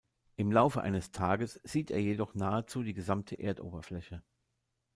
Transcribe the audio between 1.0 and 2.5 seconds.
Tages sieht er jedoch